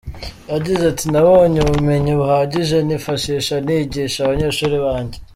Yagize 0.51 0.83
ati 0.91 1.05
“Nabonye 1.13 1.57
ubumenyi 1.61 2.11
buhagije 2.19 2.77
nifashisha 2.87 3.55
nigisha 3.65 4.19
abanyeshuri 4.23 4.77
banjye. 4.85 5.17